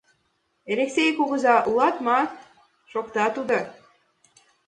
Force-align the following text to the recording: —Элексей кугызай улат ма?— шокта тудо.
—Элексей 0.71 1.09
кугызай 1.17 1.59
улат 1.69 1.95
ма?— 2.05 2.19
шокта 2.91 3.25
тудо. 3.35 3.59